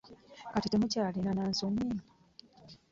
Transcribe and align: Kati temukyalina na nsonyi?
Kati 0.53 0.67
temukyalina 0.69 1.31
na 1.37 1.43
nsonyi? 1.51 1.89